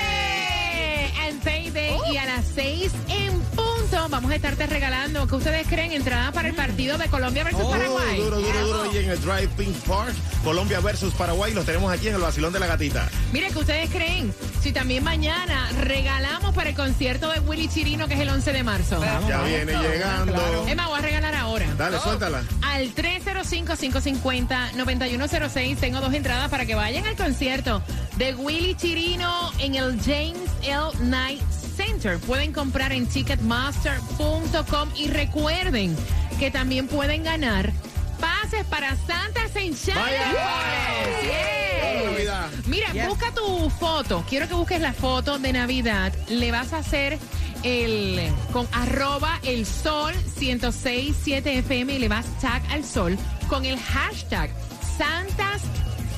And 1.25 1.41
Payday. 1.41 1.97
Y 2.11 2.17
a 2.17 2.25
las 2.25 2.43
6 2.53 2.91
en 3.07 3.31
punto 3.39 3.64
vamos 3.91 4.32
a 4.32 4.36
estarte 4.36 4.65
regalando, 4.67 5.28
¿qué 5.28 5.36
ustedes 5.36 5.67
creen? 5.67 5.91
Entrada 5.91 6.32
para 6.32 6.48
el 6.50 6.56
partido 6.56 6.98
de 6.98 7.08
Colombia 7.08 7.43
versus 7.43 7.62
Oh, 7.63 7.69
Paraguay. 7.71 8.17
duro, 8.19 8.39
duro, 8.39 8.67
duro. 8.67 8.93
Y 8.93 8.98
en 8.98 9.10
el 9.12 9.21
Drive 9.21 9.48
Pink 9.58 9.76
Park, 9.88 10.13
Colombia 10.43 10.80
versus 10.80 11.13
Paraguay, 11.13 11.54
los 11.54 11.65
tenemos 11.65 11.91
aquí 11.93 12.08
en 12.08 12.15
el 12.15 12.21
vacilón 12.21 12.52
de 12.54 12.60
la 12.60 12.67
gatita. 12.67 13.08
Mire, 13.32 13.50
¿qué 13.52 13.60
ustedes 13.60 13.89
creen? 13.89 14.34
Si 14.62 14.71
también 14.71 15.04
mañana 15.04 15.69
regalamos 15.82 16.54
para 16.56 16.69
el 16.69 16.76
concierto 16.76 17.30
de 17.32 17.39
Willy 17.41 17.67
Chirino, 17.67 18.08
que 18.08 18.15
es 18.15 18.19
el 18.19 18.30
11 18.30 18.54
de 18.54 18.63
marzo. 18.63 19.02
Ya 19.28 19.41
viene 19.43 19.74
llegando. 19.74 20.65
Es 20.67 20.76
más, 20.76 20.88
voy 20.88 21.00
a 21.00 21.02
regalar 21.02 21.36
ahora. 21.36 21.65
Dale, 21.78 22.00
suéltala. 22.00 22.43
Al 22.63 22.93
305-550-9106 22.95 25.78
tengo 25.78 26.02
dos 26.02 26.13
entradas 26.13 26.50
para 26.50 26.65
que 26.65 26.76
vayan 26.76 27.06
al 27.06 27.15
concierto 27.15 27.82
de 28.17 28.34
Willy 28.36 28.76
Chirino 28.76 29.52
en 29.60 29.76
el 29.76 30.00
James 30.02 30.50
L. 30.63 30.91
Knight 31.00 31.41
Pueden 32.27 32.53
comprar 32.53 32.91
en 32.93 33.07
ticketmaster.com 33.07 34.89
y 34.95 35.07
recuerden 35.07 35.95
que 36.39 36.51
también 36.51 36.87
pueden 36.87 37.23
ganar 37.23 37.71
pases 38.19 38.63
para 38.65 38.95
Santa. 39.07 39.35
Yes. 39.53 39.93
Vamos, 41.83 42.11
Navidad. 42.11 42.47
Mira, 42.67 42.91
Yes. 42.93 43.07
busca 43.07 43.31
tu 43.31 43.69
foto. 43.69 44.23
Quiero 44.29 44.47
que 44.47 44.53
busques 44.53 44.81
la 44.81 44.93
foto 44.93 45.39
de 45.39 45.53
Navidad. 45.53 46.13
Le 46.29 46.51
vas 46.51 46.73
a 46.73 46.77
hacer 46.79 47.17
el 47.63 48.19
con 48.51 48.67
arroba 48.71 49.39
el 49.43 49.65
sol 49.65 50.13
1067 50.39 51.59
FM 51.59 51.93
y 51.93 51.99
le 51.99 52.07
vas 52.07 52.25
tag 52.39 52.61
al 52.71 52.83
sol 52.83 53.17
con 53.47 53.65
el 53.65 53.79
hashtag 53.79 54.49
Santas 54.97 55.61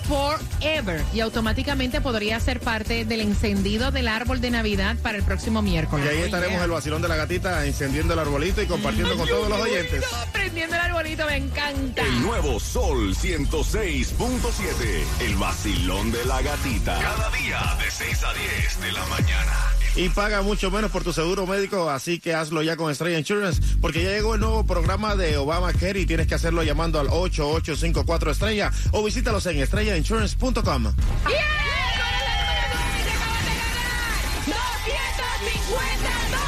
forever 0.07 1.03
y 1.13 1.19
automáticamente 1.19 2.01
podría 2.01 2.39
ser 2.39 2.59
parte 2.59 3.05
del 3.05 3.21
encendido 3.21 3.91
del 3.91 4.07
árbol 4.07 4.41
de 4.41 4.51
Navidad 4.51 4.95
para 5.01 5.17
el 5.17 5.23
próximo 5.23 5.61
miércoles. 5.61 6.05
Y 6.05 6.09
ahí 6.09 6.21
estaremos 6.23 6.61
el 6.61 6.71
vacilón 6.71 7.01
de 7.01 7.07
la 7.07 7.15
gatita 7.15 7.65
encendiendo 7.65 8.13
el 8.13 8.19
arbolito 8.19 8.61
y 8.61 8.65
compartiendo 8.65 9.17
con 9.17 9.27
todos 9.27 9.49
los 9.49 9.59
oyentes. 9.59 10.03
Prendiendo 10.31 10.75
el 10.75 10.81
arbolito, 10.81 11.25
me 11.25 11.37
encanta. 11.37 12.01
El 12.01 12.21
nuevo 12.21 12.59
Sol 12.59 13.15
106.7. 13.15 15.03
El 15.21 15.35
vacilón 15.35 16.11
de 16.11 16.25
la 16.25 16.41
gatita. 16.41 16.99
Cada 16.99 17.29
día 17.31 17.59
de 17.83 17.91
6 17.91 18.23
a 18.23 18.33
10 18.33 18.81
de 18.81 18.91
la 18.91 19.05
mañana. 19.07 19.76
Y 19.97 20.09
paga 20.09 20.43
mucho 20.43 20.69
menos 20.69 20.91
por 20.91 21.03
tu 21.03 21.11
seguro 21.11 21.47
médico, 21.47 21.89
así 21.89 22.19
que 22.19 22.35
hazlo 22.35 22.61
ya 22.61 22.77
con 22.77 22.91
Estrella 22.91 23.17
Insurance, 23.17 23.59
porque 23.81 24.03
ya 24.03 24.11
llegó 24.11 24.35
el 24.35 24.41
nuevo 24.41 24.63
programa 24.63 25.15
de 25.15 25.37
Obamacare 25.37 25.99
y 25.99 26.05
tienes 26.05 26.27
que 26.27 26.35
hacerlo 26.35 26.61
llamando 26.61 26.99
al 26.99 27.07
8854 27.07 28.31
Estrella 28.31 28.71
o 28.91 29.03
visítalos 29.03 29.47
en 29.47 29.57
estrellainsurance.com. 29.57 30.53
250 30.53 30.93
dólares. 36.29 36.46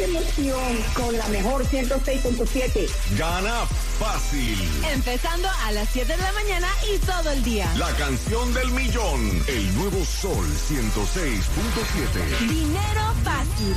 ¡Qué 0.00 0.06
emoción! 0.06 0.82
Con 0.94 1.14
la 1.18 1.28
mejor 1.28 1.62
106.7. 1.66 2.88
Gana 3.18 3.66
fácil. 3.98 4.56
Empezando 4.94 5.46
a 5.66 5.72
las 5.72 5.90
7 5.90 6.16
de 6.16 6.22
la 6.22 6.32
mañana 6.32 6.68
y 6.90 6.98
todo 7.00 7.30
el 7.30 7.42
día. 7.44 7.70
La 7.76 7.92
canción 7.96 8.54
del 8.54 8.70
millón. 8.70 9.44
El 9.46 9.74
nuevo 9.74 10.02
Sol 10.02 10.46
106.7. 10.70 12.48
Dinero 12.48 13.14
fácil. 13.22 13.74